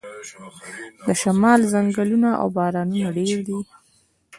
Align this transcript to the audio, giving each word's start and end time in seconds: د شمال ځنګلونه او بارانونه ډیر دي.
د 1.05 1.07
شمال 1.21 1.59
ځنګلونه 1.73 2.29
او 2.41 2.47
بارانونه 2.57 3.07
ډیر 3.17 3.37
دي. 3.47 3.57